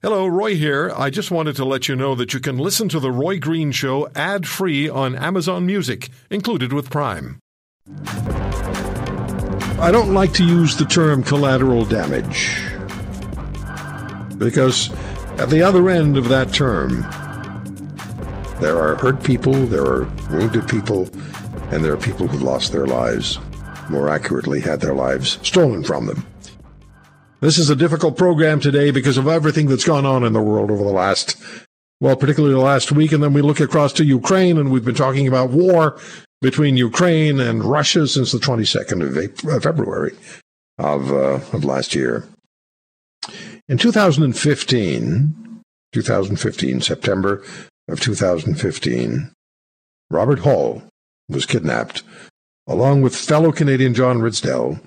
Hello, 0.00 0.28
Roy 0.28 0.54
here. 0.54 0.92
I 0.96 1.10
just 1.10 1.32
wanted 1.32 1.56
to 1.56 1.64
let 1.64 1.88
you 1.88 1.96
know 1.96 2.14
that 2.14 2.32
you 2.32 2.38
can 2.38 2.56
listen 2.56 2.88
to 2.90 3.00
The 3.00 3.10
Roy 3.10 3.40
Green 3.40 3.72
Show 3.72 4.08
ad 4.14 4.46
free 4.46 4.88
on 4.88 5.16
Amazon 5.16 5.66
Music, 5.66 6.08
included 6.30 6.72
with 6.72 6.88
Prime. 6.88 7.40
I 9.80 9.90
don't 9.90 10.14
like 10.14 10.32
to 10.34 10.44
use 10.44 10.76
the 10.76 10.84
term 10.84 11.24
collateral 11.24 11.84
damage 11.84 12.60
because 14.38 14.92
at 15.36 15.50
the 15.50 15.62
other 15.62 15.90
end 15.90 16.16
of 16.16 16.28
that 16.28 16.52
term, 16.52 17.00
there 18.60 18.78
are 18.78 18.94
hurt 18.94 19.24
people, 19.24 19.52
there 19.52 19.84
are 19.84 20.04
wounded 20.30 20.68
people, 20.68 21.08
and 21.72 21.84
there 21.84 21.92
are 21.92 21.96
people 21.96 22.28
who 22.28 22.38
lost 22.38 22.70
their 22.70 22.86
lives, 22.86 23.40
more 23.90 24.08
accurately, 24.08 24.60
had 24.60 24.80
their 24.80 24.94
lives 24.94 25.40
stolen 25.42 25.82
from 25.82 26.06
them. 26.06 26.24
This 27.40 27.56
is 27.58 27.70
a 27.70 27.76
difficult 27.76 28.16
program 28.16 28.58
today 28.58 28.90
because 28.90 29.16
of 29.16 29.28
everything 29.28 29.68
that's 29.68 29.84
gone 29.84 30.04
on 30.04 30.24
in 30.24 30.32
the 30.32 30.42
world 30.42 30.72
over 30.72 30.82
the 30.82 30.90
last, 30.90 31.36
well, 32.00 32.16
particularly 32.16 32.54
the 32.54 32.60
last 32.60 32.90
week. 32.90 33.12
And 33.12 33.22
then 33.22 33.32
we 33.32 33.42
look 33.42 33.60
across 33.60 33.92
to 33.94 34.04
Ukraine, 34.04 34.58
and 34.58 34.72
we've 34.72 34.84
been 34.84 34.96
talking 34.96 35.28
about 35.28 35.50
war 35.50 36.00
between 36.40 36.76
Ukraine 36.76 37.38
and 37.38 37.62
Russia 37.62 38.08
since 38.08 38.32
the 38.32 38.38
22nd 38.38 39.06
of 39.06 39.16
April, 39.16 39.60
February 39.60 40.16
of, 40.78 41.12
uh, 41.12 41.38
of 41.52 41.64
last 41.64 41.94
year. 41.94 42.24
In 43.68 43.78
2015, 43.78 45.62
2015, 45.92 46.80
September 46.80 47.44
of 47.86 48.00
2015, 48.00 49.30
Robert 50.10 50.40
Hall 50.40 50.82
was 51.28 51.46
kidnapped 51.46 52.02
along 52.66 53.02
with 53.02 53.14
fellow 53.14 53.52
Canadian 53.52 53.94
John 53.94 54.18
Ridsdel 54.18 54.80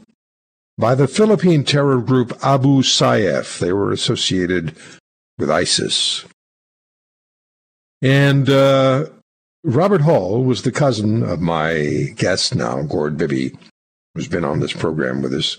by 0.78 0.96
the 0.96 1.08
Philippine 1.08 1.64
terror 1.64 2.02
group 2.02 2.34
Abu 2.44 2.82
Sayyaf. 2.82 3.60
They 3.60 3.74
were 3.74 3.92
associated 3.92 4.76
with 5.38 5.50
ISIS. 5.50 6.26
And 8.02 8.50
uh, 8.50 9.06
Robert 9.64 10.02
Hall 10.02 10.44
was 10.44 10.64
the 10.64 10.72
cousin 10.72 11.24
of 11.24 11.40
my 11.40 12.14
guest 12.16 12.56
now, 12.56 12.82
Gord 12.82 13.18
Bibby, 13.18 13.52
who's 14.16 14.28
been 14.28 14.46
on 14.46 14.60
this 14.60 14.74
program 14.74 15.22
with 15.22 15.34
us 15.34 15.58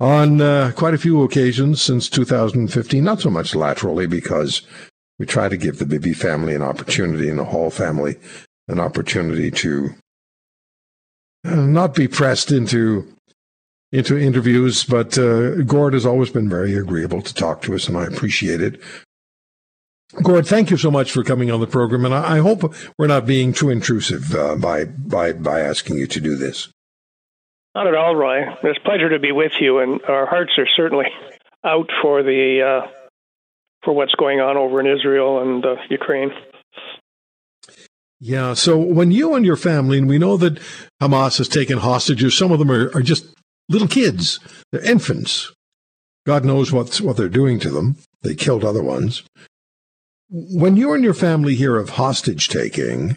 on 0.00 0.40
uh, 0.40 0.72
quite 0.74 0.94
a 0.94 0.98
few 0.98 1.22
occasions 1.22 1.80
since 1.80 2.08
2015. 2.08 3.04
Not 3.04 3.20
so 3.20 3.30
much 3.30 3.54
laterally, 3.54 4.06
because 4.06 4.62
we 5.18 5.26
try 5.26 5.48
to 5.48 5.56
give 5.56 5.78
the 5.78 5.86
Bibby 5.86 6.14
family 6.14 6.54
an 6.54 6.62
opportunity 6.62 7.28
and 7.28 7.38
the 7.38 7.44
Hall 7.44 7.70
family 7.70 8.16
an 8.66 8.80
opportunity 8.80 9.50
to 9.50 9.90
uh, 11.44 11.54
not 11.54 11.94
be 11.94 12.08
pressed 12.08 12.50
into 12.50 13.06
into 13.92 14.16
interviews, 14.16 14.84
but 14.84 15.18
uh, 15.18 15.62
Gord 15.62 15.94
has 15.94 16.06
always 16.06 16.30
been 16.30 16.48
very 16.48 16.74
agreeable 16.74 17.22
to 17.22 17.34
talk 17.34 17.62
to 17.62 17.74
us, 17.74 17.88
and 17.88 17.96
I 17.96 18.04
appreciate 18.04 18.60
it. 18.60 18.80
Gord, 20.22 20.46
thank 20.46 20.70
you 20.70 20.76
so 20.76 20.90
much 20.90 21.12
for 21.12 21.22
coming 21.22 21.50
on 21.50 21.60
the 21.60 21.66
program, 21.66 22.04
and 22.04 22.14
I, 22.14 22.36
I 22.36 22.38
hope 22.38 22.74
we're 22.98 23.06
not 23.06 23.26
being 23.26 23.52
too 23.52 23.70
intrusive 23.70 24.34
uh, 24.34 24.56
by 24.56 24.84
by 24.84 25.32
by 25.32 25.60
asking 25.60 25.98
you 25.98 26.06
to 26.08 26.20
do 26.20 26.36
this. 26.36 26.68
Not 27.74 27.86
at 27.86 27.94
all, 27.94 28.16
Roy. 28.16 28.42
It's 28.64 28.78
a 28.78 28.84
pleasure 28.84 29.08
to 29.10 29.20
be 29.20 29.30
with 29.30 29.52
you, 29.60 29.78
and 29.78 30.00
our 30.08 30.26
hearts 30.26 30.52
are 30.58 30.66
certainly 30.76 31.06
out 31.64 31.88
for 32.02 32.24
the 32.24 32.82
uh, 32.84 32.88
for 33.84 33.94
what's 33.94 34.14
going 34.16 34.40
on 34.40 34.56
over 34.56 34.80
in 34.80 34.86
Israel 34.86 35.40
and 35.42 35.64
uh, 35.64 35.76
Ukraine. 35.88 36.30
Yeah. 38.18 38.54
So 38.54 38.78
when 38.78 39.12
you 39.12 39.34
and 39.34 39.46
your 39.46 39.56
family, 39.56 39.98
and 39.98 40.08
we 40.08 40.18
know 40.18 40.36
that 40.36 40.60
Hamas 41.00 41.38
has 41.38 41.48
taken 41.48 41.78
hostages, 41.78 42.36
some 42.36 42.50
of 42.50 42.58
them 42.58 42.70
are, 42.70 42.90
are 42.94 43.02
just 43.02 43.26
little 43.70 43.88
kids. 43.88 44.40
They're 44.72 44.84
infants. 44.84 45.52
God 46.26 46.44
knows 46.44 46.70
what, 46.70 46.94
what 47.00 47.16
they're 47.16 47.28
doing 47.30 47.58
to 47.60 47.70
them. 47.70 47.96
They 48.22 48.34
killed 48.34 48.64
other 48.64 48.82
ones. 48.82 49.22
When 50.28 50.76
you 50.76 50.92
and 50.92 51.02
your 51.02 51.14
family 51.14 51.54
hear 51.54 51.76
of 51.76 51.90
hostage 51.90 52.48
taking 52.48 53.16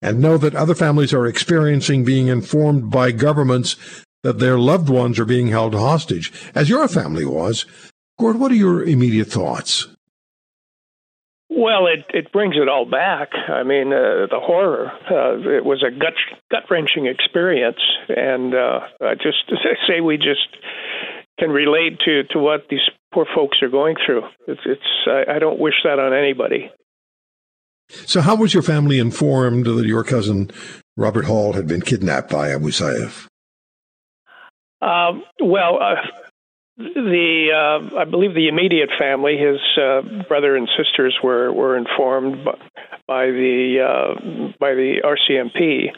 and 0.00 0.20
know 0.20 0.38
that 0.38 0.54
other 0.54 0.74
families 0.74 1.12
are 1.12 1.26
experiencing 1.26 2.04
being 2.04 2.28
informed 2.28 2.90
by 2.90 3.12
governments 3.12 3.76
that 4.22 4.38
their 4.38 4.58
loved 4.58 4.88
ones 4.88 5.18
are 5.18 5.26
being 5.26 5.48
held 5.48 5.74
hostage, 5.74 6.32
as 6.54 6.68
your 6.68 6.88
family 6.88 7.24
was, 7.24 7.66
Gord, 8.18 8.38
what 8.38 8.52
are 8.52 8.56
your 8.56 8.82
immediate 8.82 9.28
thoughts? 9.28 9.88
Well, 11.52 11.88
it 11.88 12.06
it 12.14 12.32
brings 12.32 12.54
it 12.56 12.68
all 12.68 12.86
back. 12.88 13.30
I 13.34 13.64
mean, 13.64 13.88
uh, 13.88 14.30
the 14.30 14.38
horror. 14.40 14.92
Uh, 15.10 15.56
it 15.56 15.64
was 15.64 15.82
a 15.82 15.90
gut 15.90 16.14
gut 16.50 16.62
wrenching 16.70 17.06
experience, 17.06 17.80
and 18.08 18.54
uh, 18.54 18.80
I 19.00 19.14
just 19.14 19.50
say 19.88 20.00
we 20.00 20.16
just 20.16 20.46
can 21.40 21.50
relate 21.50 21.98
to 22.04 22.22
to 22.30 22.38
what 22.38 22.68
these 22.70 22.86
poor 23.12 23.26
folks 23.34 23.58
are 23.62 23.68
going 23.68 23.96
through. 24.06 24.22
It's 24.46 24.60
it's 24.64 25.06
I, 25.08 25.36
I 25.36 25.38
don't 25.40 25.58
wish 25.58 25.74
that 25.82 25.98
on 25.98 26.14
anybody. 26.14 26.70
So, 27.88 28.20
how 28.20 28.36
was 28.36 28.54
your 28.54 28.62
family 28.62 29.00
informed 29.00 29.66
that 29.66 29.86
your 29.86 30.04
cousin 30.04 30.52
Robert 30.96 31.24
Hall 31.24 31.54
had 31.54 31.66
been 31.66 31.82
kidnapped 31.82 32.30
by 32.30 32.52
Abu 32.52 32.68
Sayyaf? 32.68 33.26
Um, 34.80 35.24
well, 35.42 35.78
uh, 35.82 35.96
the 36.80 37.50
uh, 37.52 37.98
I 37.98 38.04
believe 38.04 38.34
the 38.34 38.48
immediate 38.48 38.90
family, 38.98 39.36
his 39.36 39.60
uh, 39.76 40.24
brother 40.28 40.56
and 40.56 40.68
sisters, 40.76 41.18
were 41.22 41.52
were 41.52 41.76
informed 41.76 42.44
by, 42.44 42.58
by 43.06 43.26
the 43.26 43.80
uh, 43.80 44.52
by 44.58 44.74
the 44.74 45.02
RCMP, 45.04 45.88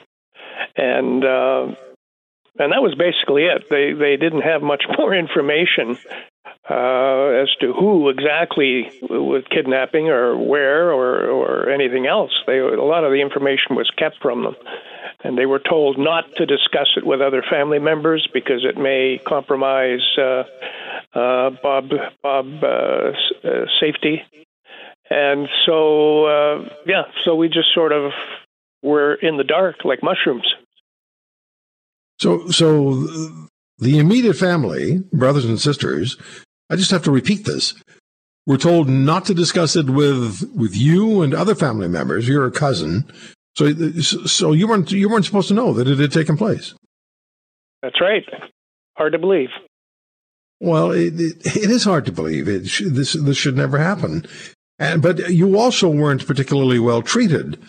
and 0.76 1.25
uh, 1.25 1.75
and 2.59 2.72
that 2.72 2.82
was 2.82 2.94
basically 2.97 3.44
it. 3.44 3.70
They 3.70 3.93
they 3.93 4.16
didn't 4.16 4.43
have 4.43 4.62
much 4.62 4.84
more 4.98 5.15
information 5.15 5.97
uh, 6.69 7.43
as 7.43 7.49
to 7.60 7.72
who 7.72 8.09
exactly 8.09 8.91
was 9.03 9.44
kidnapping 9.50 10.09
or 10.09 10.37
where 10.37 10.91
or 10.91 11.31
or 11.31 11.70
anything 11.70 12.06
else. 12.06 12.32
They 12.47 12.59
a 12.59 12.82
lot 12.82 13.04
of 13.04 13.12
the 13.12 13.20
information 13.20 13.76
was 13.76 13.91
kept 13.97 14.16
from 14.20 14.43
them 14.43 14.56
and 15.25 15.38
they 15.38 15.47
were 15.47 15.59
told 15.60 15.99
not 15.99 16.25
to 16.37 16.47
discuss 16.47 16.88
it 16.97 17.06
with 17.06 17.21
other 17.21 17.43
family 17.49 17.78
members 17.78 18.28
because 18.33 18.65
it 18.65 18.77
may 18.77 19.21
compromise 19.25 20.00
uh, 20.19 20.44
uh, 21.15 21.50
Bob 21.62 21.91
Bob 22.22 22.47
uh, 22.62 22.66
uh 22.66 23.66
safety. 23.81 24.22
And 25.11 25.49
so, 25.66 26.25
uh, 26.25 26.69
yeah, 26.87 27.03
so 27.25 27.34
we 27.34 27.49
just 27.49 27.75
sort 27.75 27.93
of 27.93 28.12
were 28.82 29.15
in 29.15 29.37
the 29.37 29.44
dark 29.44 29.84
like 29.84 30.03
mushrooms. 30.03 30.47
So, 32.19 32.49
so 32.49 33.06
the 33.78 33.99
immediate 33.99 34.37
family, 34.37 35.03
brothers 35.12 35.44
and 35.44 35.61
sisters, 35.61 36.16
I 36.71 36.77
just 36.77 36.91
have 36.91 37.03
to 37.05 37.11
repeat 37.11 37.44
this. 37.44 37.75
We're 38.47 38.56
told 38.56 38.88
not 38.88 39.25
to 39.27 39.34
discuss 39.34 39.77
it 39.77 39.91
with 39.91 40.50
with 40.55 40.77
you 40.77 41.22
and 41.22 41.34
other 41.34 41.55
family 41.55 41.88
members. 41.88 42.27
You're 42.27 42.47
a 42.47 42.50
cousin, 42.50 43.05
so, 43.54 43.72
so 44.26 44.52
you 44.52 44.66
weren't 44.66 44.90
you 44.92 45.08
weren't 45.08 45.24
supposed 45.24 45.48
to 45.48 45.54
know 45.54 45.72
that 45.72 45.88
it 45.88 45.98
had 45.98 46.12
taken 46.12 46.36
place. 46.36 46.74
That's 47.82 48.00
right. 48.00 48.24
Hard 48.96 49.12
to 49.12 49.18
believe. 49.18 49.48
Well, 50.60 50.92
it, 50.92 51.14
it, 51.20 51.56
it 51.56 51.70
is 51.70 51.84
hard 51.84 52.06
to 52.06 52.12
believe. 52.12 52.48
It 52.48 52.68
sh- 52.68 52.82
this 52.86 53.12
this 53.14 53.36
should 53.36 53.56
never 53.56 53.78
happen. 53.78 54.26
And, 54.78 55.02
but 55.02 55.30
you 55.30 55.58
also 55.58 55.88
weren't 55.88 56.26
particularly 56.26 56.78
well 56.78 57.02
treated 57.02 57.60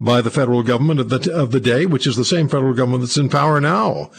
by 0.00 0.20
the 0.20 0.30
federal 0.30 0.62
government 0.62 1.00
of 1.00 1.08
the 1.08 1.32
of 1.32 1.50
the 1.50 1.60
day, 1.60 1.86
which 1.86 2.06
is 2.06 2.16
the 2.16 2.24
same 2.24 2.48
federal 2.48 2.74
government 2.74 3.02
that's 3.02 3.16
in 3.16 3.28
power 3.28 3.60
now. 3.60 4.10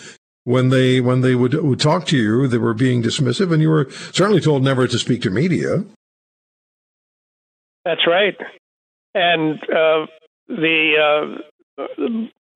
When 0.43 0.69
they 0.69 1.01
when 1.01 1.21
they 1.21 1.35
would 1.35 1.53
would 1.53 1.79
talk 1.79 2.05
to 2.07 2.17
you, 2.17 2.47
they 2.47 2.57
were 2.57 2.73
being 2.73 3.03
dismissive, 3.03 3.51
and 3.51 3.61
you 3.61 3.69
were 3.69 3.89
certainly 4.11 4.41
told 4.41 4.63
never 4.63 4.87
to 4.87 4.97
speak 4.97 5.21
to 5.23 5.29
media. 5.29 5.83
That's 7.85 8.07
right. 8.07 8.37
And 9.13 9.59
uh, 9.63 10.07
the 10.47 11.39
uh, 11.77 11.87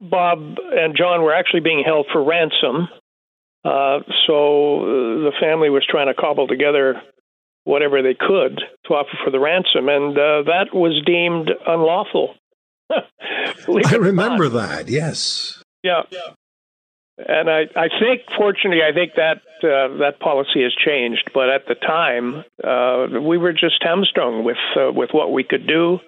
Bob 0.01 0.57
and 0.71 0.95
John 0.97 1.21
were 1.21 1.33
actually 1.33 1.61
being 1.61 1.83
held 1.85 2.07
for 2.11 2.23
ransom. 2.23 2.87
Uh, 3.63 3.99
so 4.25 5.23
the 5.23 5.31
family 5.39 5.69
was 5.69 5.85
trying 5.87 6.07
to 6.07 6.19
cobble 6.19 6.47
together 6.47 7.01
whatever 7.63 8.01
they 8.01 8.15
could 8.15 8.59
to 8.85 8.93
offer 8.93 9.17
for 9.23 9.29
the 9.29 9.39
ransom, 9.39 9.87
and 9.87 10.17
uh, 10.17 10.43
that 10.43 10.73
was 10.73 10.99
deemed 11.05 11.51
unlawful. 11.67 12.35
I 12.89 13.95
remember 13.95 14.49
that. 14.49 14.89
Yes. 14.89 15.61
Yeah. 15.83 16.01
And 17.17 17.49
I, 17.49 17.61
I 17.75 17.89
think, 17.99 18.21
fortunately, 18.35 18.81
I 18.81 18.93
think 18.93 19.13
that 19.15 19.41
uh, 19.63 19.97
that 19.99 20.19
policy 20.19 20.63
has 20.63 20.73
changed. 20.73 21.29
But 21.33 21.49
at 21.49 21.67
the 21.67 21.75
time, 21.75 22.43
uh, 22.63 23.19
we 23.21 23.37
were 23.37 23.53
just 23.53 23.81
hamstrung 23.81 24.43
with 24.43 24.57
uh, 24.75 24.91
with 24.91 25.11
what 25.11 25.31
we 25.31 25.43
could 25.43 25.67
do 25.67 25.99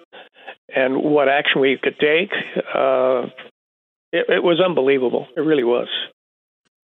and 0.74 1.02
what 1.02 1.28
action 1.28 1.60
we 1.60 1.78
could 1.80 1.98
take. 1.98 2.30
Uh, 2.74 3.26
it, 4.12 4.26
it 4.28 4.42
was 4.42 4.60
unbelievable. 4.64 5.26
It 5.36 5.40
really 5.40 5.64
was. 5.64 5.88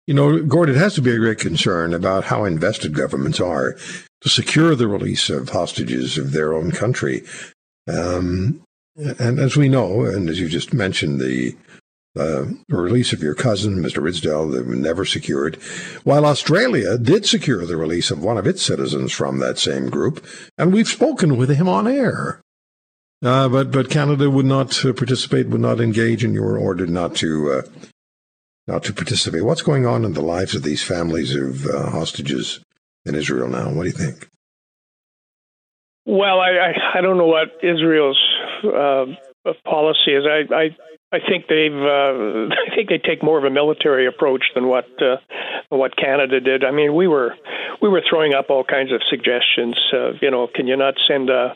You 0.06 0.14
know, 0.14 0.42
Gord, 0.42 0.68
it 0.68 0.76
has 0.76 0.94
to 0.94 1.02
be 1.02 1.12
a 1.12 1.18
great 1.18 1.38
concern 1.38 1.94
about 1.94 2.24
how 2.24 2.44
invested 2.44 2.94
governments 2.94 3.40
are 3.40 3.76
to 4.20 4.28
secure 4.28 4.74
the 4.74 4.88
release 4.88 5.30
of 5.30 5.48
hostages 5.48 6.18
of 6.18 6.32
their 6.32 6.52
own 6.52 6.72
country. 6.72 7.22
Um, 7.88 8.62
and 8.96 9.38
as 9.38 9.56
we 9.56 9.68
know, 9.68 10.04
and 10.04 10.28
as 10.28 10.38
you 10.38 10.48
just 10.48 10.74
mentioned, 10.74 11.20
the 11.20 11.56
uh, 12.16 12.44
release 12.68 13.12
of 13.12 13.22
your 13.22 13.34
cousin, 13.34 13.82
Mr. 13.82 14.02
Ridsdel, 14.02 14.52
they 14.52 14.62
were 14.62 14.76
never 14.76 15.04
secured, 15.04 15.56
while 16.04 16.26
Australia 16.26 16.96
did 16.96 17.26
secure 17.26 17.66
the 17.66 17.76
release 17.76 18.10
of 18.10 18.22
one 18.22 18.38
of 18.38 18.46
its 18.46 18.62
citizens 18.62 19.12
from 19.12 19.38
that 19.38 19.58
same 19.58 19.90
group, 19.90 20.24
and 20.56 20.72
we've 20.72 20.86
spoken 20.86 21.36
with 21.36 21.50
him 21.50 21.68
on 21.68 21.88
air. 21.88 22.40
Uh, 23.22 23.48
but 23.48 23.70
but 23.70 23.90
Canada 23.90 24.28
would 24.28 24.46
not 24.46 24.84
uh, 24.84 24.92
participate, 24.92 25.48
would 25.48 25.60
not 25.60 25.80
engage, 25.80 26.24
and 26.24 26.34
you 26.34 26.42
were 26.42 26.58
ordered 26.58 26.90
not 26.90 27.14
to 27.16 27.52
uh, 27.52 27.86
not 28.66 28.84
to 28.84 28.92
participate. 28.92 29.44
What's 29.44 29.62
going 29.62 29.86
on 29.86 30.04
in 30.04 30.12
the 30.12 30.22
lives 30.22 30.54
of 30.54 30.62
these 30.62 30.82
families 30.82 31.34
of 31.34 31.66
uh, 31.66 31.90
hostages 31.90 32.60
in 33.06 33.14
Israel 33.14 33.48
now? 33.48 33.72
What 33.72 33.84
do 33.84 33.88
you 33.88 33.96
think? 33.96 34.28
Well, 36.04 36.40
I 36.40 36.50
I, 36.50 36.98
I 36.98 37.00
don't 37.00 37.16
know 37.16 37.26
what 37.26 37.48
Israel's 37.62 38.20
uh, 38.62 39.06
policy 39.64 40.12
is. 40.12 40.24
I 40.26 40.54
I 40.54 40.76
I 41.10 41.18
think 41.26 41.46
they've 41.48 41.72
I 41.72 42.74
think 42.74 42.90
they 42.90 42.98
take 42.98 43.22
more 43.22 43.38
of 43.38 43.44
a 43.44 43.50
military 43.50 44.06
approach 44.06 44.44
than 44.54 44.68
what 44.68 44.86
what 45.70 45.96
Canada 45.96 46.40
did. 46.40 46.62
I 46.62 46.72
mean, 46.72 46.94
we 46.94 47.08
were 47.08 47.34
we 47.80 47.88
were 47.88 48.02
throwing 48.08 48.34
up 48.34 48.50
all 48.50 48.64
kinds 48.64 48.92
of 48.92 49.00
suggestions. 49.08 49.80
You 50.20 50.30
know, 50.30 50.46
can 50.54 50.66
you 50.66 50.76
not 50.76 50.94
send 51.08 51.30
a 51.30 51.54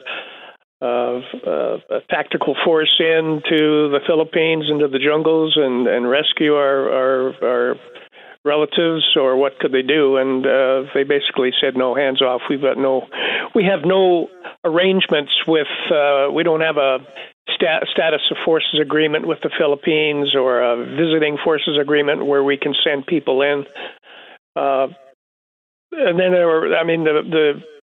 of 0.81 1.23
uh, 1.47 1.79
a 1.91 2.01
tactical 2.09 2.55
force 2.65 2.95
into 3.01 3.91
the 3.91 4.01
Philippines, 4.07 4.67
into 4.71 4.89
the 4.89 4.99
jungles, 4.99 5.57
and, 5.57 5.89
and 5.89 6.09
rescue 6.09 6.55
our, 6.55 6.91
our, 6.91 7.45
our 7.45 7.75
relatives, 8.45 9.05
or 9.17 9.37
what 9.37 9.59
could 9.59 9.73
they 9.73 9.83
do? 9.83 10.17
And 10.17 10.47
uh, 10.47 10.83
they 10.95 11.03
basically 11.03 11.51
said, 11.61 11.77
"No, 11.77 11.95
hands 11.95 12.23
off. 12.23 12.43
We've 12.49 12.63
got 12.63 12.79
no, 12.79 13.07
we 13.55 13.65
have 13.65 13.81
no 13.85 14.29
arrangements 14.65 15.33
with. 15.47 15.67
Uh, 15.91 16.31
we 16.33 16.45
don't 16.45 16.61
have 16.61 16.77
a 16.77 16.99
stat- 17.55 17.89
status 17.93 18.23
of 18.31 18.37
forces 18.45 18.79
agreement 18.81 19.27
with 19.27 19.39
the 19.43 19.51
Philippines 19.59 20.35
or 20.35 20.63
a 20.63 20.77
visiting 20.97 21.39
forces 21.43 21.77
agreement 21.81 22.25
where 22.25 22.45
we 22.45 22.57
can 22.57 22.75
send 22.85 23.07
people 23.07 23.43
in." 23.43 23.65
Uh, 24.55 24.89
and 25.91 26.19
then 26.19 26.33
there 26.33 26.47
were, 26.47 26.77
I 26.77 26.85
mean, 26.85 27.05
the 27.05 27.23
the 27.29 27.78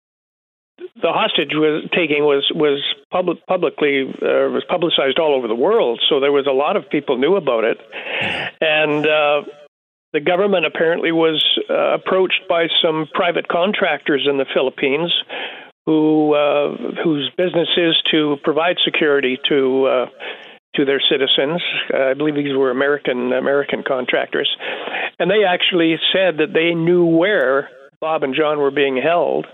the 0.78 1.12
hostage 1.12 1.52
was 1.54 1.88
taking 1.96 2.24
was 2.24 2.50
was 2.54 2.84
public, 3.12 3.46
publicly 3.48 4.04
uh, 4.04 4.52
was 4.52 4.64
publicized 4.68 5.20
all 5.20 5.36
over 5.36 5.48
the 5.48 5.56
world, 5.56 6.02
so 6.10 6.20
there 6.20 6.32
was 6.32 6.48
a 6.48 6.54
lot 6.54 6.76
of 6.76 6.90
people 6.90 7.18
knew 7.18 7.36
about 7.36 7.64
it, 7.64 7.78
and 8.62 9.06
uh, 9.06 9.42
the 10.14 10.20
government 10.20 10.66
apparently 10.66 11.12
was 11.12 11.44
uh, 11.70 11.96
approached 11.96 12.42
by 12.48 12.68
some 12.82 13.08
private 13.14 13.48
contractors 13.48 14.28
in 14.30 14.38
the 14.38 14.46
Philippines 14.54 15.14
who 15.86 16.34
uh, 16.34 16.76
whose 17.04 17.30
business 17.38 17.70
is 17.78 17.96
to 18.12 18.38
provide 18.44 18.78
security 18.84 19.38
to 19.50 19.86
uh, 19.86 20.06
to 20.76 20.86
their 20.86 21.02
citizens. 21.10 21.62
Uh, 21.94 22.12
I 22.12 22.14
believe 22.14 22.36
these 22.36 22.56
were 22.56 22.72
American 22.72 23.34
American 23.34 23.84
contractors, 23.84 24.50
and 25.20 25.30
they 25.30 25.44
actually 25.48 25.96
said 26.12 26.38
that 26.38 26.54
they 26.54 26.74
knew 26.74 27.06
where 27.06 27.70
Bob 28.02 28.24
and 28.24 28.36
John 28.36 28.60
were 28.60 28.72
being 28.72 28.98
held 28.98 29.46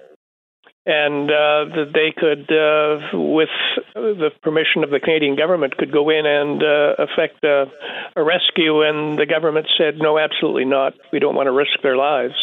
and 0.85 1.29
uh, 1.29 1.65
that 1.75 1.91
they 1.93 2.11
could, 2.15 2.49
uh, 2.49 3.17
with 3.17 3.49
the 3.93 4.31
permission 4.41 4.83
of 4.83 4.89
the 4.89 4.99
Canadian 4.99 5.35
government, 5.35 5.77
could 5.77 5.91
go 5.91 6.09
in 6.09 6.25
and 6.25 6.63
uh, 6.63 6.95
effect 6.97 7.43
a, 7.43 7.65
a, 8.15 8.23
rescue. 8.23 8.81
And 8.81 9.17
the 9.17 9.27
government 9.27 9.67
said, 9.77 9.97
"No, 9.97 10.17
absolutely 10.17 10.65
not. 10.65 10.93
We 11.13 11.19
don't 11.19 11.35
want 11.35 11.47
to 11.47 11.51
risk 11.51 11.71
their 11.83 11.97
lives." 11.97 12.33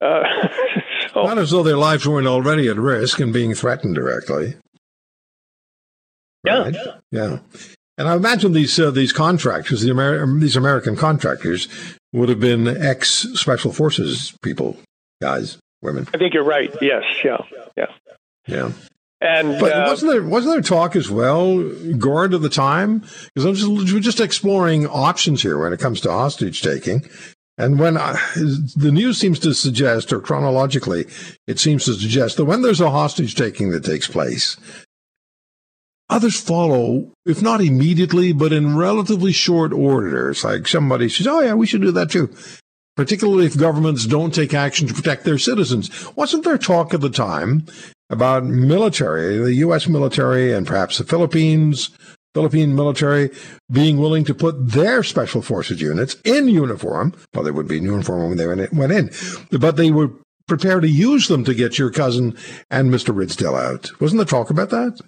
Uh, 0.00 0.22
so, 1.12 1.24
not 1.24 1.38
as 1.38 1.50
though 1.50 1.64
their 1.64 1.76
lives 1.76 2.06
weren't 2.06 2.28
already 2.28 2.68
at 2.68 2.76
risk 2.76 3.18
and 3.18 3.32
being 3.32 3.54
threatened 3.54 3.96
directly. 3.96 4.54
Right? 6.46 6.74
Yeah, 6.74 6.94
yeah. 7.10 7.38
And 7.98 8.08
I 8.08 8.14
imagine 8.14 8.52
these 8.52 8.78
uh, 8.78 8.92
these 8.92 9.12
contractors, 9.12 9.82
the 9.82 9.90
Amer- 9.90 10.38
these 10.38 10.54
American 10.54 10.94
contractors, 10.94 11.66
would 12.12 12.28
have 12.28 12.40
been 12.40 12.68
ex 12.68 13.26
special 13.34 13.72
forces 13.72 14.32
people, 14.42 14.76
guys 15.20 15.58
women. 15.82 16.08
I 16.14 16.18
think 16.18 16.34
you're 16.34 16.44
right. 16.44 16.74
Yes. 16.80 17.04
Yeah. 17.24 17.38
Yeah. 17.76 17.86
Yeah. 18.46 18.72
And 19.22 19.60
but 19.60 19.72
uh, 19.72 19.84
wasn't 19.86 20.12
there 20.12 20.22
wasn't 20.22 20.54
there 20.54 20.62
talk 20.62 20.96
as 20.96 21.10
well, 21.10 21.62
Gord, 21.98 22.32
at 22.32 22.40
the 22.40 22.48
time? 22.48 23.00
Because 23.34 23.44
I'm 23.44 23.54
just 23.54 23.92
we're 23.92 24.00
just 24.00 24.20
exploring 24.20 24.86
options 24.86 25.42
here 25.42 25.58
when 25.58 25.74
it 25.74 25.80
comes 25.80 26.00
to 26.02 26.10
hostage 26.10 26.62
taking. 26.62 27.02
And 27.58 27.78
when 27.78 27.98
I, 27.98 28.12
the 28.34 28.90
news 28.90 29.18
seems 29.18 29.38
to 29.40 29.52
suggest, 29.52 30.14
or 30.14 30.20
chronologically, 30.20 31.04
it 31.46 31.58
seems 31.58 31.84
to 31.84 31.92
suggest 31.92 32.38
that 32.38 32.46
when 32.46 32.62
there's 32.62 32.80
a 32.80 32.90
hostage 32.90 33.34
taking 33.34 33.70
that 33.70 33.84
takes 33.84 34.08
place, 34.08 34.56
others 36.08 36.40
follow, 36.40 37.12
if 37.26 37.42
not 37.42 37.60
immediately, 37.60 38.32
but 38.32 38.54
in 38.54 38.78
relatively 38.78 39.32
short 39.32 39.74
order. 39.74 40.30
It's 40.30 40.44
like 40.44 40.66
somebody 40.66 41.10
says, 41.10 41.26
"Oh 41.26 41.40
yeah, 41.40 41.52
we 41.52 41.66
should 41.66 41.82
do 41.82 41.92
that 41.92 42.10
too," 42.10 42.34
particularly 42.96 43.46
if 43.46 43.56
governments 43.56 44.06
don't 44.06 44.34
take 44.34 44.54
action 44.54 44.86
to 44.88 44.94
protect 44.94 45.24
their 45.24 45.38
citizens. 45.38 46.14
Wasn't 46.16 46.44
there 46.44 46.58
talk 46.58 46.92
at 46.94 47.00
the 47.00 47.10
time 47.10 47.66
about 48.10 48.44
military, 48.44 49.38
the 49.38 49.54
U.S. 49.54 49.88
military 49.88 50.52
and 50.52 50.66
perhaps 50.66 50.98
the 50.98 51.04
Philippines, 51.04 51.90
Philippine 52.34 52.74
military 52.74 53.30
being 53.70 53.98
willing 53.98 54.24
to 54.24 54.34
put 54.34 54.70
their 54.70 55.02
special 55.02 55.42
forces 55.42 55.80
units 55.80 56.16
in 56.24 56.48
uniform? 56.48 57.14
Well, 57.34 57.44
they 57.44 57.50
would 57.50 57.68
be 57.68 57.78
in 57.78 57.84
uniform 57.84 58.28
when 58.28 58.38
they 58.38 58.46
went 58.46 58.92
in, 58.92 59.10
but 59.58 59.76
they 59.76 59.90
were 59.90 60.10
prepared 60.46 60.82
to 60.82 60.88
use 60.88 61.28
them 61.28 61.44
to 61.44 61.54
get 61.54 61.78
your 61.78 61.90
cousin 61.90 62.36
and 62.70 62.90
Mr. 62.90 63.14
Ridsdel 63.14 63.58
out. 63.58 64.00
Wasn't 64.00 64.18
there 64.18 64.26
talk 64.26 64.50
about 64.50 64.70
that? 64.70 65.00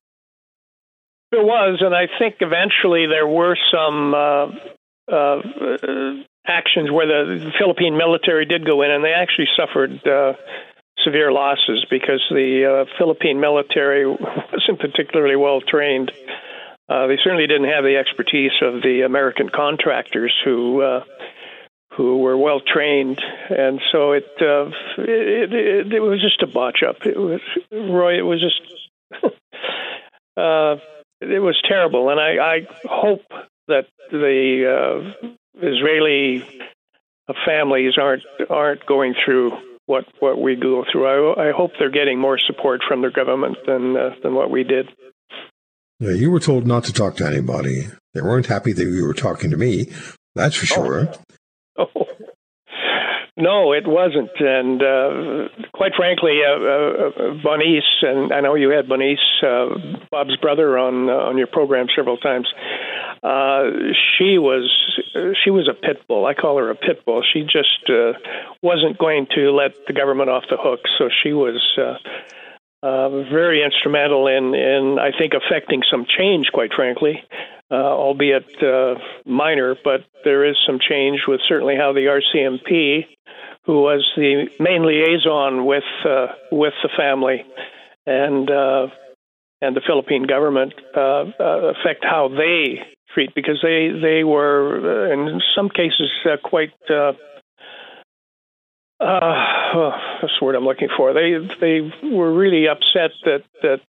There 1.32 1.42
was, 1.42 1.78
and 1.80 1.94
I 1.94 2.06
think 2.18 2.36
eventually 2.40 3.06
there 3.06 3.26
were 3.26 3.56
some 3.72 4.14
uh, 4.14 4.46
uh, 5.10 6.22
actions 6.46 6.90
where 6.90 7.06
the 7.06 7.52
Philippine 7.58 7.96
military 7.96 8.46
did 8.46 8.66
go 8.66 8.82
in, 8.82 8.90
and 8.90 9.04
they 9.04 9.12
actually 9.12 9.48
suffered 9.56 10.06
uh, 10.06 10.34
severe 11.04 11.32
losses 11.32 11.84
because 11.90 12.22
the 12.30 12.86
uh, 12.86 12.98
Philippine 12.98 13.40
military 13.40 14.06
wasn't 14.06 14.80
particularly 14.80 15.36
well 15.36 15.60
trained. 15.60 16.10
Uh, 16.88 17.06
they 17.06 17.16
certainly 17.22 17.46
didn't 17.46 17.68
have 17.68 17.84
the 17.84 17.96
expertise 17.96 18.52
of 18.60 18.82
the 18.82 19.02
American 19.02 19.48
contractors 19.48 20.34
who 20.44 20.82
uh, 20.82 21.04
who 21.96 22.18
were 22.18 22.36
well 22.36 22.60
trained, 22.60 23.20
and 23.50 23.80
so 23.92 24.12
it, 24.12 24.26
uh, 24.40 24.70
it, 24.98 25.52
it 25.52 25.92
it 25.92 26.00
was 26.00 26.20
just 26.20 26.42
a 26.42 26.46
botch 26.46 26.82
up. 26.82 27.06
It 27.06 27.18
was 27.18 27.40
Roy. 27.70 28.18
It 28.18 28.22
was 28.22 28.40
just 28.40 28.60
uh, 30.36 30.76
it 31.20 31.40
was 31.40 31.60
terrible, 31.66 32.10
and 32.10 32.18
I, 32.18 32.38
I 32.38 32.66
hope 32.84 33.24
that 33.68 33.86
the 34.10 35.12
uh, 35.24 35.28
Israeli 35.60 36.44
families 37.46 37.94
aren't 37.98 38.22
aren't 38.50 38.84
going 38.86 39.14
through 39.24 39.52
what 39.86 40.04
what 40.20 40.40
we 40.40 40.56
go 40.56 40.84
through. 40.90 41.34
I, 41.34 41.48
I 41.48 41.52
hope 41.52 41.72
they're 41.78 41.90
getting 41.90 42.18
more 42.18 42.38
support 42.38 42.80
from 42.86 43.00
their 43.00 43.10
government 43.10 43.58
than 43.66 43.96
uh, 43.96 44.10
than 44.22 44.34
what 44.34 44.50
we 44.50 44.64
did. 44.64 44.88
Yeah, 46.00 46.12
you 46.12 46.30
were 46.30 46.40
told 46.40 46.66
not 46.66 46.84
to 46.84 46.92
talk 46.92 47.16
to 47.16 47.26
anybody. 47.26 47.86
They 48.14 48.20
weren't 48.20 48.46
happy 48.46 48.72
that 48.72 48.84
you 48.84 49.04
were 49.04 49.14
talking 49.14 49.50
to 49.50 49.56
me. 49.56 49.86
That's 50.34 50.56
for 50.56 50.66
sure. 50.66 51.12
Oh. 51.78 51.86
oh. 51.94 52.01
No, 53.36 53.72
it 53.72 53.86
wasn't. 53.86 54.30
And 54.38 54.82
uh, 54.82 55.48
quite 55.72 55.92
frankly, 55.96 56.40
uh, 56.46 56.52
uh, 56.52 57.34
Bernice, 57.42 58.02
and 58.02 58.30
I 58.30 58.40
know 58.40 58.54
you 58.56 58.68
had 58.70 58.88
Bernice, 58.88 59.18
uh, 59.42 59.68
Bob's 60.10 60.36
brother, 60.36 60.76
on 60.76 61.08
uh, 61.08 61.12
on 61.12 61.38
your 61.38 61.46
program 61.46 61.86
several 61.96 62.18
times. 62.18 62.46
Uh, 63.22 63.94
she 64.18 64.36
was 64.36 64.70
she 65.42 65.50
was 65.50 65.66
a 65.66 65.74
pit 65.74 66.02
bull. 66.08 66.26
I 66.26 66.34
call 66.34 66.58
her 66.58 66.68
a 66.70 66.74
pit 66.74 67.06
bull. 67.06 67.22
She 67.32 67.42
just 67.42 67.88
uh, 67.88 68.12
wasn't 68.62 68.98
going 68.98 69.26
to 69.34 69.50
let 69.50 69.86
the 69.86 69.94
government 69.94 70.28
off 70.28 70.44
the 70.50 70.58
hook. 70.58 70.80
So 70.98 71.08
she 71.22 71.32
was. 71.32 71.60
Uh, 71.78 71.94
uh, 72.84 73.22
very 73.30 73.62
instrumental 73.62 74.26
in, 74.26 74.56
in, 74.56 74.98
I 74.98 75.16
think, 75.16 75.34
affecting 75.34 75.82
some 75.88 76.04
change, 76.04 76.48
quite 76.52 76.72
frankly, 76.74 77.22
uh, 77.70 77.76
albeit 77.76 78.60
uh, 78.60 78.96
minor, 79.24 79.76
but 79.84 80.04
there 80.24 80.44
is 80.44 80.56
some 80.66 80.80
change 80.80 81.20
with 81.28 81.40
certainly 81.48 81.76
how 81.76 81.92
the 81.92 82.06
RCMP 82.06 83.06
who 83.64 83.82
was 83.82 84.04
the 84.16 84.48
main 84.58 84.84
liaison 84.84 85.64
with 85.64 85.84
uh, 86.04 86.28
with 86.50 86.74
the 86.82 86.90
family 86.96 87.44
and 88.06 88.50
uh, 88.50 88.88
and 89.60 89.76
the 89.76 89.80
Philippine 89.86 90.24
government 90.24 90.74
uh, 90.96 91.24
uh 91.38 91.72
affect 91.74 92.04
how 92.04 92.28
they 92.28 92.82
treat 93.14 93.34
because 93.34 93.60
they 93.62 93.88
they 93.88 94.24
were 94.24 95.08
uh, 95.08 95.12
in 95.12 95.40
some 95.54 95.68
cases 95.68 96.10
uh, 96.24 96.36
quite. 96.42 96.72
Uh, 96.90 97.12
oh, 99.00 99.92
that's 100.20 100.32
the 100.38 100.44
word 100.44 100.54
I'm 100.56 100.64
looking 100.64 100.88
for. 100.96 101.12
They 101.12 101.38
they 101.60 101.92
were 102.08 102.32
really 102.32 102.66
upset 102.68 103.12
that 103.24 103.44
that 103.62 103.80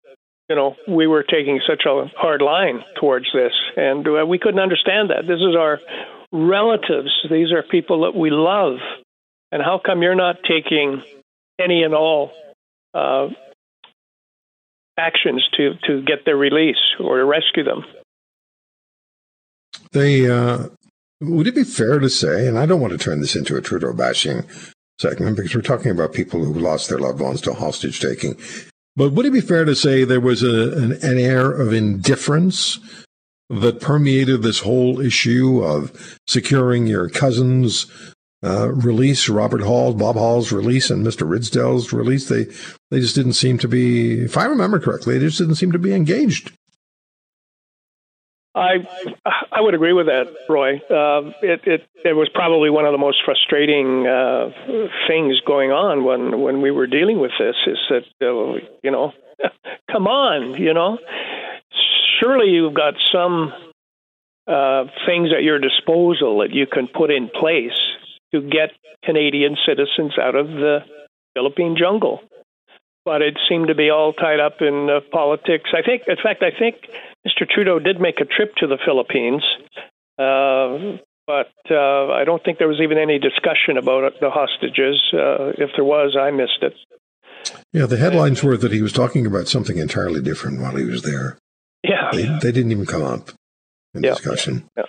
you 0.49 0.55
know 0.55 0.75
we 0.87 1.07
were 1.07 1.23
taking 1.23 1.61
such 1.67 1.83
a 1.85 2.05
hard 2.15 2.41
line 2.41 2.83
towards 2.99 3.25
this, 3.33 3.53
and 3.75 4.05
we 4.27 4.37
couldn't 4.37 4.59
understand 4.59 5.09
that. 5.09 5.27
This 5.27 5.39
is 5.39 5.55
our 5.57 5.79
relatives. 6.31 7.11
These 7.29 7.51
are 7.51 7.63
people 7.63 8.01
that 8.01 8.15
we 8.15 8.29
love, 8.31 8.77
and 9.53 9.61
how 9.61 9.79
come 9.83 10.01
you're 10.01 10.15
not 10.15 10.37
taking 10.43 11.03
any 11.61 11.83
and 11.83 11.93
all 11.93 12.31
uh, 12.93 13.27
actions 14.97 15.47
to, 15.55 15.75
to 15.85 16.01
get 16.01 16.25
their 16.25 16.35
release 16.35 16.83
or 16.99 17.17
to 17.19 17.25
rescue 17.25 17.63
them? 17.63 17.85
they 19.93 20.29
uh, 20.29 20.67
would 21.21 21.47
it 21.47 21.55
be 21.55 21.63
fair 21.63 21.99
to 21.99 22.09
say, 22.09 22.47
and 22.47 22.59
I 22.59 22.65
don't 22.65 22.81
want 22.81 22.91
to 22.91 22.99
turn 22.99 23.21
this 23.21 23.35
into 23.35 23.55
a 23.55 23.61
Trudeau 23.61 23.93
bashing 23.93 24.43
segment 24.99 25.37
because 25.37 25.55
we're 25.55 25.61
talking 25.61 25.91
about 25.91 26.13
people 26.13 26.43
who 26.43 26.53
lost 26.53 26.89
their 26.89 26.99
loved 26.99 27.21
ones 27.21 27.41
to 27.41 27.53
hostage 27.53 27.99
taking. 27.99 28.35
But 28.95 29.13
would 29.13 29.25
it 29.25 29.33
be 29.33 29.41
fair 29.41 29.65
to 29.65 29.75
say 29.75 30.03
there 30.03 30.19
was 30.19 30.43
a, 30.43 30.77
an, 30.77 30.91
an 31.01 31.17
air 31.17 31.51
of 31.51 31.73
indifference 31.73 32.79
that 33.49 33.81
permeated 33.81 34.41
this 34.41 34.59
whole 34.59 34.99
issue 34.99 35.63
of 35.63 36.17
securing 36.27 36.87
your 36.87 37.09
cousin's 37.09 37.87
uh, 38.43 38.71
release, 38.71 39.29
Robert 39.29 39.61
Hall, 39.61 39.93
Bob 39.93 40.15
Hall's 40.15 40.51
release, 40.51 40.89
and 40.89 41.05
Mr. 41.05 41.27
Ridsdel's 41.27 41.93
release? 41.93 42.27
They 42.27 42.45
they 42.91 42.99
just 42.99 43.15
didn't 43.15 43.33
seem 43.33 43.57
to 43.59 43.67
be, 43.67 44.23
if 44.23 44.37
I 44.37 44.45
remember 44.45 44.79
correctly, 44.79 45.17
they 45.17 45.25
just 45.25 45.37
didn't 45.37 45.55
seem 45.55 45.71
to 45.71 45.79
be 45.79 45.93
engaged. 45.93 46.51
I 48.55 48.85
I 49.51 49.61
would 49.61 49.73
agree 49.73 49.93
with 49.93 50.07
that, 50.07 50.27
Roy. 50.47 50.75
Uh, 50.75 51.31
it 51.41 51.61
it 51.65 51.87
it 52.05 52.13
was 52.13 52.29
probably 52.33 52.69
one 52.69 52.85
of 52.85 52.91
the 52.91 52.99
most 52.99 53.17
frustrating 53.25 54.05
uh, 54.05 54.49
things 55.07 55.39
going 55.47 55.71
on 55.71 56.03
when 56.03 56.41
when 56.41 56.61
we 56.61 56.69
were 56.69 56.85
dealing 56.85 57.19
with 57.19 57.31
this. 57.39 57.55
Is 57.65 57.79
that 57.89 58.03
uh, 58.21 58.59
you 58.83 58.91
know, 58.91 59.11
come 59.91 60.05
on, 60.07 60.61
you 60.61 60.73
know, 60.73 60.99
surely 62.19 62.51
you've 62.51 62.75
got 62.75 62.93
some 63.11 63.53
uh, 64.45 64.85
things 65.07 65.29
at 65.35 65.41
your 65.41 65.57
disposal 65.57 66.39
that 66.39 66.51
you 66.51 66.67
can 66.67 66.87
put 66.87 67.09
in 67.09 67.29
place 67.29 67.79
to 68.33 68.41
get 68.41 68.71
Canadian 69.03 69.55
citizens 69.65 70.13
out 70.19 70.35
of 70.35 70.47
the 70.47 70.79
Philippine 71.33 71.75
jungle. 71.77 72.21
But 73.05 73.21
it 73.21 73.37
seemed 73.49 73.67
to 73.67 73.75
be 73.75 73.89
all 73.89 74.13
tied 74.13 74.39
up 74.39 74.61
in 74.61 74.89
uh, 74.89 75.01
politics. 75.11 75.71
I 75.73 75.81
think, 75.81 76.03
in 76.07 76.15
fact, 76.21 76.41
I 76.41 76.57
think 76.57 76.75
Mr. 77.27 77.47
Trudeau 77.49 77.79
did 77.79 77.99
make 77.99 78.19
a 78.21 78.25
trip 78.25 78.55
to 78.57 78.67
the 78.67 78.77
Philippines, 78.85 79.43
uh, 80.17 80.97
but 81.27 81.51
uh, 81.69 82.11
I 82.11 82.23
don't 82.25 82.43
think 82.43 82.59
there 82.59 82.67
was 82.67 82.79
even 82.81 82.97
any 82.97 83.19
discussion 83.19 83.77
about 83.77 84.13
the 84.19 84.29
hostages. 84.29 85.01
Uh, 85.13 85.51
if 85.57 85.71
there 85.75 85.85
was, 85.85 86.17
I 86.19 86.31
missed 86.31 86.61
it. 86.61 86.73
Yeah, 87.73 87.85
the 87.85 87.97
headlines 87.97 88.43
were 88.43 88.57
that 88.57 88.71
he 88.71 88.81
was 88.81 88.93
talking 88.93 89.25
about 89.25 89.47
something 89.47 89.77
entirely 89.77 90.21
different 90.21 90.61
while 90.61 90.75
he 90.75 90.85
was 90.85 91.01
there. 91.01 91.37
Yeah, 91.83 92.09
they, 92.13 92.23
they 92.41 92.51
didn't 92.53 92.71
even 92.71 92.85
come 92.85 93.03
up 93.03 93.31
in 93.93 94.03
yeah. 94.03 94.11
discussion. 94.11 94.69
Yeah. 94.77 94.83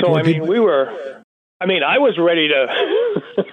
So 0.00 0.14
I 0.14 0.22
mean, 0.22 0.46
we 0.46 0.60
were. 0.60 1.22
I 1.64 1.66
mean, 1.66 1.82
I 1.82 1.96
was 1.96 2.18
ready 2.20 2.48
to 2.48 3.42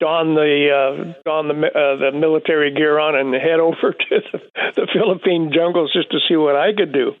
don 0.00 0.34
the 0.34 0.72
uh, 0.72 1.12
don 1.26 1.48
the 1.48 1.66
uh, 1.66 2.10
the 2.10 2.18
military 2.18 2.72
gear 2.72 2.98
on 2.98 3.14
and 3.14 3.34
head 3.34 3.60
over 3.60 3.92
to 3.92 4.20
the, 4.32 4.38
the 4.74 4.88
Philippine 4.90 5.52
jungles 5.52 5.92
just 5.92 6.10
to 6.12 6.18
see 6.26 6.36
what 6.36 6.56
I 6.56 6.72
could 6.72 6.94
do. 6.94 7.12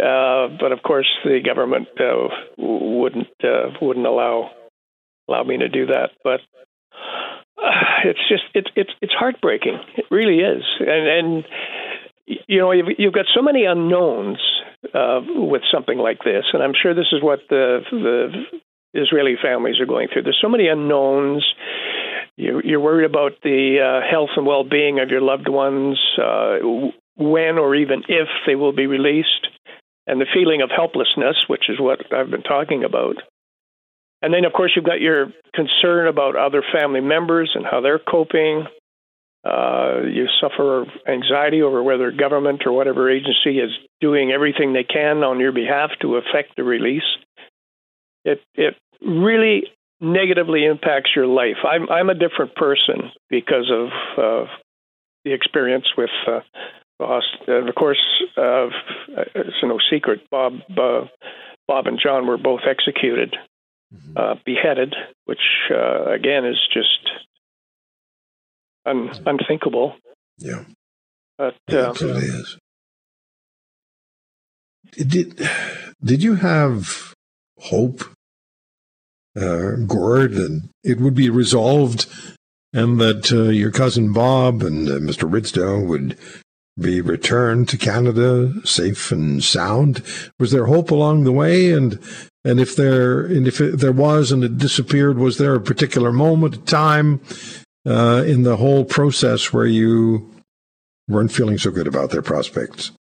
Uh, 0.00 0.48
but 0.58 0.72
of 0.72 0.82
course, 0.82 1.08
the 1.24 1.40
government 1.44 1.88
uh, 2.00 2.28
wouldn't 2.56 3.28
uh, 3.44 3.76
wouldn't 3.82 4.06
allow 4.06 4.50
allow 5.28 5.44
me 5.44 5.58
to 5.58 5.68
do 5.68 5.86
that. 5.86 6.12
But 6.24 6.40
uh, 7.62 8.00
it's 8.06 8.26
just 8.26 8.44
it's 8.54 8.70
it's 8.74 8.92
it's 9.02 9.12
heartbreaking. 9.12 9.78
It 9.98 10.06
really 10.10 10.38
is, 10.38 10.64
and 10.80 11.06
and 11.06 11.44
you 12.26 12.60
know 12.60 12.72
you've 12.72 12.96
you've 12.96 13.12
got 13.12 13.26
so 13.34 13.42
many 13.42 13.66
unknowns 13.66 14.38
uh, 14.94 15.20
with 15.22 15.62
something 15.70 15.98
like 15.98 16.20
this, 16.24 16.44
and 16.54 16.62
I'm 16.62 16.72
sure 16.80 16.94
this 16.94 17.12
is 17.12 17.22
what 17.22 17.40
the 17.50 17.80
the 17.90 18.44
Israeli 18.94 19.34
families 19.42 19.80
are 19.80 19.86
going 19.86 20.08
through. 20.12 20.22
There's 20.22 20.38
so 20.40 20.48
many 20.48 20.68
unknowns. 20.68 21.44
You're, 22.36 22.80
worried 22.80 23.06
about 23.06 23.32
the 23.42 23.78
uh, 23.80 24.10
health 24.10 24.30
and 24.36 24.46
well-being 24.46 24.98
of 24.98 25.08
your 25.08 25.20
loved 25.20 25.48
ones, 25.48 25.98
uh, 26.18 26.56
when 27.16 27.58
or 27.58 27.74
even 27.76 28.02
if 28.08 28.28
they 28.46 28.56
will 28.56 28.72
be 28.72 28.86
released, 28.86 29.46
and 30.06 30.20
the 30.20 30.26
feeling 30.32 30.60
of 30.62 30.70
helplessness, 30.74 31.44
which 31.46 31.68
is 31.68 31.78
what 31.78 32.12
I've 32.12 32.30
been 32.30 32.42
talking 32.42 32.82
about. 32.82 33.16
And 34.20 34.32
then, 34.32 34.44
of 34.44 34.52
course, 34.52 34.72
you've 34.74 34.84
got 34.84 35.00
your 35.00 35.26
concern 35.54 36.08
about 36.08 36.34
other 36.34 36.62
family 36.72 37.00
members 37.00 37.52
and 37.54 37.64
how 37.64 37.80
they're 37.80 37.98
coping. 37.98 38.66
Uh, 39.44 40.00
you 40.10 40.26
suffer 40.40 40.86
anxiety 41.06 41.60
over 41.60 41.82
whether 41.82 42.10
government 42.10 42.62
or 42.64 42.72
whatever 42.72 43.10
agency 43.10 43.58
is 43.58 43.70
doing 44.00 44.32
everything 44.32 44.72
they 44.72 44.84
can 44.84 45.22
on 45.22 45.38
your 45.38 45.52
behalf 45.52 45.90
to 46.00 46.16
effect 46.16 46.56
the 46.56 46.64
release. 46.64 47.02
It 48.24 48.40
it 48.54 48.74
really 49.00 49.64
negatively 50.00 50.64
impacts 50.64 51.10
your 51.14 51.26
life. 51.26 51.58
I'm 51.64 51.88
I'm 51.90 52.10
a 52.10 52.14
different 52.14 52.54
person 52.54 53.10
because 53.30 53.70
of 53.70 53.88
uh, 54.18 54.46
the 55.24 55.32
experience 55.32 55.86
with 55.96 56.10
uh, 56.26 56.40
and 57.00 57.68
of 57.68 57.74
course, 57.74 58.00
uh, 58.36 58.68
it's 59.34 59.56
no 59.62 59.78
secret. 59.90 60.20
Bob 60.30 60.54
uh, 60.78 61.06
Bob 61.66 61.86
and 61.86 61.98
John 62.02 62.26
were 62.26 62.38
both 62.38 62.60
executed, 62.68 63.34
mm-hmm. 63.92 64.16
uh, 64.16 64.34
beheaded, 64.44 64.94
which 65.24 65.40
uh, 65.70 66.12
again 66.12 66.44
is 66.44 66.58
just 66.72 67.10
un- 68.86 69.10
unthinkable. 69.26 69.94
Yeah, 70.38 70.64
but 71.36 71.54
yeah, 71.68 71.80
um, 71.80 71.90
absolutely 71.90 72.28
is. 72.28 72.58
Did 74.92 75.48
did 76.02 76.22
you 76.22 76.36
have 76.36 77.14
hope 77.58 78.04
uh, 79.40 79.76
Gord, 79.86 80.32
and 80.32 80.70
it 80.82 81.00
would 81.00 81.14
be 81.14 81.30
resolved, 81.30 82.06
and 82.72 83.00
that 83.00 83.32
uh, 83.32 83.50
your 83.50 83.70
cousin 83.70 84.12
Bob 84.12 84.62
and 84.62 84.88
uh, 84.88 84.92
Mr. 84.94 85.30
Ridsdel 85.30 85.86
would 85.86 86.16
be 86.78 87.00
returned 87.00 87.68
to 87.68 87.78
Canada 87.78 88.52
safe 88.64 89.12
and 89.12 89.42
sound. 89.42 90.02
Was 90.38 90.50
there 90.50 90.66
hope 90.66 90.90
along 90.90 91.24
the 91.24 91.32
way, 91.32 91.72
and 91.72 91.98
and 92.44 92.60
if 92.60 92.76
there 92.76 93.20
and 93.20 93.46
if 93.46 93.60
it, 93.60 93.78
there 93.78 93.92
was 93.92 94.32
and 94.32 94.42
it 94.44 94.58
disappeared, 94.58 95.18
was 95.18 95.38
there 95.38 95.54
a 95.54 95.60
particular 95.60 96.12
moment, 96.12 96.56
a 96.56 96.58
time 96.58 97.20
uh, 97.86 98.24
in 98.26 98.42
the 98.42 98.56
whole 98.56 98.84
process 98.84 99.52
where 99.52 99.66
you 99.66 100.30
weren't 101.08 101.32
feeling 101.32 101.58
so 101.58 101.70
good 101.70 101.86
about 101.86 102.10
their 102.10 102.22
prospects? 102.22 102.92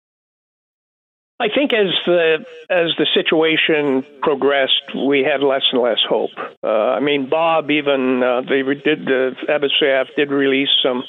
I 1.43 1.49
think 1.53 1.73
as 1.73 1.89
the 2.07 2.45
as 2.71 2.93
the 2.99 3.07
situation 3.15 4.07
progressed, 4.23 4.95
we 4.95 5.25
had 5.25 5.43
less 5.43 5.63
and 5.73 5.83
less 5.83 5.99
hope. 6.09 6.31
Uh, 6.63 6.69
I 6.69 7.01
mean, 7.01 7.29
Bob 7.29 7.69
even 7.69 8.23
uh, 8.23 8.43
they 8.43 8.63
did 8.63 9.07
the 9.07 9.33
Abu 9.49 9.67
Sayyaf 9.81 10.15
did 10.15 10.31
release 10.31 10.69
some 10.85 11.03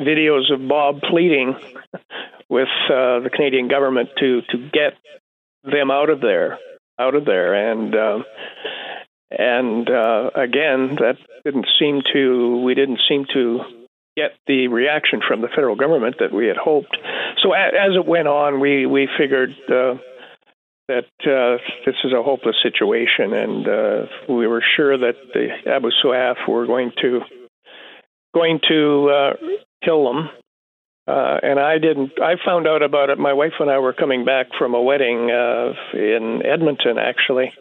videos 0.00 0.52
of 0.52 0.66
Bob 0.66 1.02
pleading 1.02 1.54
with 2.48 2.68
uh, 2.90 3.20
the 3.20 3.30
Canadian 3.32 3.68
government 3.68 4.08
to 4.18 4.42
to 4.50 4.58
get 4.72 4.94
them 5.62 5.92
out 5.92 6.10
of 6.10 6.20
there, 6.20 6.58
out 6.98 7.14
of 7.14 7.24
there, 7.24 7.54
and 7.70 7.94
uh, 7.94 8.18
and 9.30 9.88
uh, 9.88 10.30
again, 10.34 10.96
that 10.98 11.16
didn't 11.44 11.68
seem 11.78 12.02
to 12.12 12.60
we 12.64 12.74
didn't 12.74 13.02
seem 13.08 13.24
to 13.34 13.60
get 14.16 14.32
the 14.46 14.68
reaction 14.68 15.20
from 15.26 15.42
the 15.42 15.48
federal 15.48 15.76
government 15.76 16.16
that 16.20 16.32
we 16.32 16.46
had 16.46 16.56
hoped. 16.56 16.96
So 17.42 17.52
as 17.52 17.94
it 17.94 18.06
went 18.06 18.28
on, 18.28 18.60
we 18.60 18.86
we 18.86 19.08
figured 19.18 19.50
uh, 19.68 19.94
that 20.88 21.04
uh, 21.22 21.62
this 21.84 21.96
is 22.02 22.12
a 22.12 22.22
hopeless 22.22 22.56
situation, 22.62 23.32
and 23.32 23.68
uh, 23.68 24.06
we 24.28 24.46
were 24.46 24.62
sure 24.76 24.96
that 24.96 25.16
the 25.34 25.48
Abu 25.70 25.90
Sayyaf 26.02 26.48
were 26.48 26.66
going 26.66 26.92
to 27.02 27.20
going 28.34 28.60
to 28.68 29.10
uh, 29.10 29.32
kill 29.84 30.04
them. 30.04 30.30
Uh, 31.08 31.38
and 31.42 31.60
I 31.60 31.78
didn't. 31.78 32.12
I 32.20 32.34
found 32.44 32.66
out 32.66 32.82
about 32.82 33.10
it. 33.10 33.18
My 33.18 33.32
wife 33.32 33.52
and 33.60 33.70
I 33.70 33.78
were 33.78 33.92
coming 33.92 34.24
back 34.24 34.46
from 34.58 34.74
a 34.74 34.82
wedding 34.82 35.30
uh, 35.30 35.72
in 35.94 36.42
Edmonton, 36.44 36.98
actually, 36.98 37.52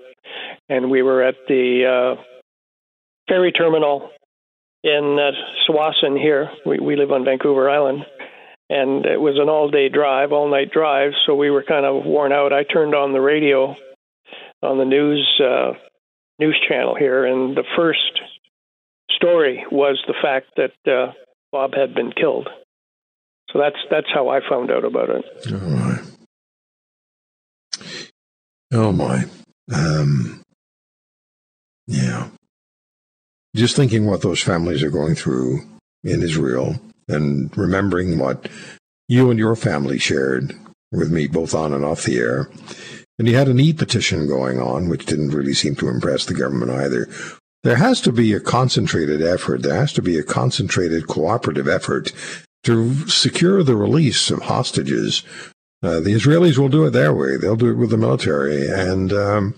and 0.67 0.89
we 0.89 1.03
were 1.03 1.21
at 1.21 1.35
the 1.47 2.15
ferry 3.27 3.51
terminal 3.51 4.09
in 4.85 5.17
uh, 5.19 5.31
Tsawwassen 5.67 6.17
here. 6.17 6.51
We, 6.65 6.77
we 6.79 6.95
live 6.95 7.11
on 7.11 7.25
Vancouver 7.25 7.69
Island. 7.69 8.05
And 8.69 9.05
it 9.05 9.19
was 9.19 9.37
an 9.39 9.49
all 9.49 9.69
day 9.69 9.89
drive, 9.89 10.31
all 10.31 10.49
night 10.49 10.71
drive. 10.71 11.11
So 11.25 11.35
we 11.35 11.49
were 11.49 11.63
kind 11.63 11.85
of 11.85 12.05
worn 12.05 12.31
out. 12.31 12.53
I 12.53 12.63
turned 12.63 12.95
on 12.95 13.13
the 13.13 13.21
radio 13.21 13.75
on 14.63 14.77
the 14.77 14.85
news 14.85 15.41
uh, 15.43 15.73
news 16.39 16.59
channel 16.67 16.95
here, 16.95 17.25
and 17.25 17.55
the 17.55 17.63
first 17.75 17.99
story 19.11 19.63
was 19.71 20.01
the 20.07 20.15
fact 20.19 20.47
that 20.57 20.91
uh, 20.91 21.13
Bob 21.51 21.75
had 21.75 21.93
been 21.93 22.11
killed. 22.11 22.49
So 23.51 23.59
that's 23.59 23.77
that's 23.91 24.07
how 24.11 24.29
I 24.29 24.39
found 24.49 24.71
out 24.71 24.83
about 24.83 25.09
it. 25.11 25.25
Oh 25.51 25.69
my! 25.69 25.99
Oh 28.73 28.91
my! 28.91 29.25
Um, 29.71 30.41
yeah 31.85 32.29
just 33.55 33.75
thinking 33.75 34.05
what 34.05 34.21
those 34.21 34.41
families 34.41 34.83
are 34.83 34.91
going 34.91 35.15
through 35.15 35.61
in 36.03 36.21
Israel 36.21 36.75
and 37.07 37.55
remembering 37.57 38.19
what 38.19 38.47
you 39.07 39.29
and 39.29 39.39
your 39.39 39.55
family 39.55 39.97
shared 39.97 40.55
with 40.91 41.11
me 41.11 41.27
both 41.27 41.53
on 41.55 41.73
and 41.73 41.83
off 41.83 42.03
the 42.03 42.17
air. 42.17 42.49
And 43.17 43.27
you 43.27 43.35
had 43.35 43.47
an 43.47 43.59
e 43.59 43.73
petition 43.73 44.27
going 44.27 44.59
on, 44.59 44.89
which 44.89 45.05
didn't 45.05 45.29
really 45.29 45.53
seem 45.53 45.75
to 45.77 45.87
impress 45.87 46.25
the 46.25 46.33
government 46.33 46.71
either. 46.71 47.07
There 47.63 47.77
has 47.77 48.01
to 48.01 48.11
be 48.11 48.33
a 48.33 48.39
concentrated 48.39 49.21
effort, 49.21 49.63
there 49.63 49.79
has 49.79 49.93
to 49.93 50.01
be 50.01 50.19
a 50.19 50.23
concentrated 50.23 51.07
cooperative 51.07 51.67
effort 51.67 52.11
to 52.63 53.07
secure 53.07 53.63
the 53.63 53.75
release 53.75 54.29
of 54.29 54.43
hostages 54.43 55.23
Uh, 55.85 55.99
the 55.99 56.13
Israelis 56.13 56.57
will 56.57 56.69
do 56.69 56.85
it 56.85 56.91
their 56.91 57.13
way. 57.13 57.37
They'll 57.37 57.55
do 57.55 57.69
it 57.69 57.77
with 57.77 57.91
the 57.91 57.97
military, 57.97 58.67
and 58.67 59.13
um, 59.13 59.53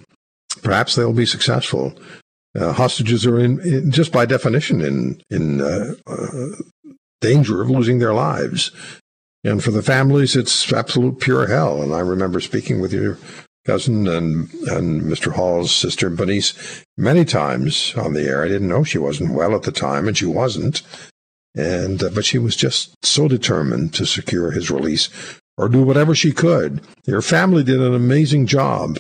perhaps 0.62 0.96
they'll 0.96 1.14
be 1.14 1.26
successful. 1.26 1.94
Uh, 2.60 2.74
hostages 2.74 3.26
are 3.26 3.40
in, 3.40 3.60
in, 3.62 3.92
just 3.92 4.12
by 4.12 4.26
definition 4.26 4.82
in 4.82 5.22
in 5.30 5.62
uh, 5.62 5.94
uh, 6.08 6.48
danger 7.22 7.62
of 7.62 7.70
losing 7.70 8.00
their 8.00 8.14
lives, 8.14 8.72
and 9.44 9.64
for 9.64 9.72
the 9.72 9.84
families, 9.84 10.36
it's 10.36 10.72
absolute 10.74 11.20
pure 11.20 11.48
hell. 11.48 11.82
And 11.82 11.94
I 11.94 12.00
remember 12.00 12.40
speaking 12.40 12.82
with 12.82 12.92
your 12.92 13.18
cousin 13.66 14.08
and 14.08 14.52
and 14.70 15.04
Mr. 15.04 15.34
Hall's 15.34 15.76
sister 15.76 16.10
Bernice 16.10 16.84
many 16.98 17.26
times 17.26 17.94
on 17.96 18.14
the 18.14 18.24
air. 18.24 18.44
I 18.44 18.48
didn't 18.48 18.70
know 18.70 18.84
she 18.84 18.98
wasn't 18.98 19.34
well 19.34 19.56
at 19.56 19.64
the 19.64 19.72
time, 19.72 20.08
and 20.08 20.18
she 20.18 20.26
wasn't. 20.26 20.82
And 21.56 22.02
uh, 22.02 22.10
but 22.10 22.26
she 22.26 22.40
was 22.40 22.56
just 22.56 22.96
so 23.04 23.28
determined 23.28 23.94
to 23.96 24.06
secure 24.06 24.52
his 24.52 24.72
release 24.72 25.10
or 25.58 25.68
do 25.70 25.84
whatever 25.84 26.16
she 26.16 26.32
could. 26.32 26.82
Your 27.06 27.22
family 27.22 27.64
did 27.64 27.82
an 27.82 27.94
amazing 27.94 28.46
job. 28.46 29.00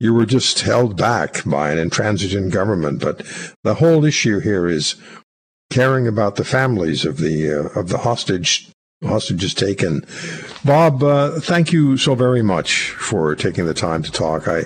You 0.00 0.14
were 0.14 0.26
just 0.26 0.60
held 0.60 0.96
back 0.96 1.42
by 1.44 1.72
an 1.72 1.78
intransigent 1.78 2.52
government. 2.52 3.00
But 3.00 3.26
the 3.64 3.74
whole 3.74 4.04
issue 4.04 4.38
here 4.38 4.68
is 4.68 4.94
caring 5.70 6.06
about 6.06 6.36
the 6.36 6.44
families 6.44 7.04
of 7.04 7.18
the 7.18 7.52
uh, 7.52 7.78
of 7.78 7.88
the 7.88 7.98
hostage 7.98 8.68
hostages 9.02 9.54
taken. 9.54 10.02
Bob, 10.64 11.02
uh, 11.02 11.40
thank 11.40 11.72
you 11.72 11.96
so 11.96 12.14
very 12.14 12.42
much 12.42 12.90
for 12.90 13.34
taking 13.34 13.66
the 13.66 13.74
time 13.74 14.02
to 14.04 14.12
talk. 14.12 14.46
I 14.46 14.64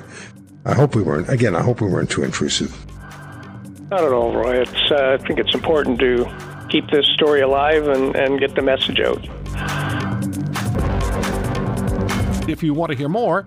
I 0.66 0.74
hope 0.74 0.94
we 0.94 1.02
weren't 1.02 1.30
again. 1.30 1.56
I 1.56 1.62
hope 1.62 1.80
we 1.80 1.88
weren't 1.88 2.10
too 2.10 2.24
intrusive. 2.24 2.70
Not 3.90 4.04
at 4.04 4.12
all, 4.12 4.34
Roy. 4.34 4.60
It's 4.60 4.90
uh, 4.90 5.16
I 5.18 5.26
think 5.26 5.38
it's 5.38 5.54
important 5.54 5.98
to 6.00 6.26
keep 6.68 6.90
this 6.90 7.06
story 7.14 7.40
alive 7.40 7.88
and, 7.88 8.14
and 8.16 8.38
get 8.38 8.54
the 8.54 8.62
message 8.62 9.00
out. 9.00 9.22
If 12.48 12.62
you 12.62 12.74
want 12.74 12.92
to 12.92 12.98
hear 12.98 13.08
more, 13.08 13.46